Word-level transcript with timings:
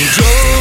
Joe. 0.00 0.59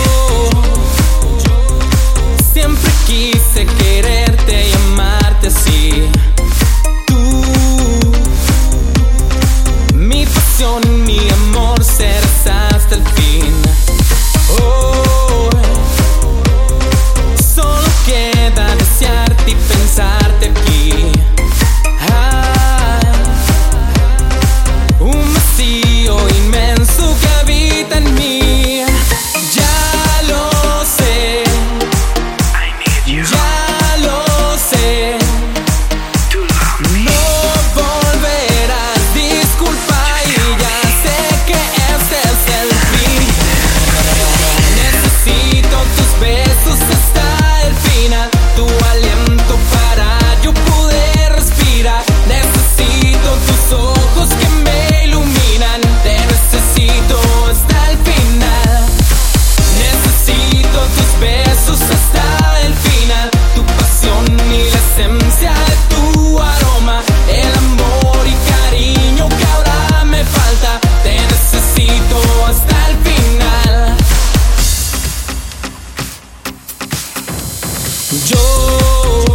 Yo 78.29 79.25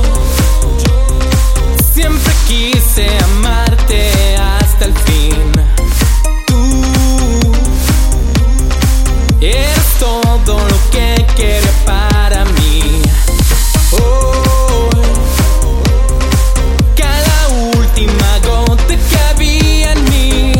siempre 1.92 2.32
quise 2.46 3.08
amarte 3.24 4.36
hasta 4.36 4.84
el 4.84 4.94
fin. 4.94 5.52
Tú 6.46 6.80
eres 9.40 9.98
todo 9.98 10.58
lo 10.58 10.90
que 10.92 11.26
quería 11.36 11.72
para 11.84 12.44
mí. 12.44 13.02
Hoy, 13.90 15.00
cada 16.96 17.48
última 17.76 18.38
gota 18.46 18.94
que 18.96 19.18
había 19.30 19.92
en 19.92 20.04
mí, 20.04 20.52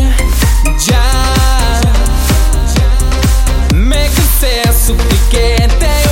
ya 0.85 1.81
me 3.73 4.09
cansé, 4.09 4.63
supliqué, 4.85 5.69
te 5.79 6.04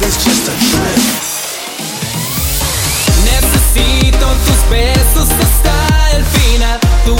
just 0.00 0.48
a 0.48 0.52
trip. 0.52 1.26
Necesito 3.24 4.26
tus 4.46 4.70
besos 4.70 5.28
hasta 5.30 6.10
el 6.16 6.24
final. 6.24 6.80
Tu 7.04 7.14